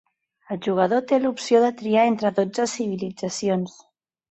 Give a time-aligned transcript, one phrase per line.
[0.53, 3.81] El jugador té l'opció de triar entre dotze civilitzacions.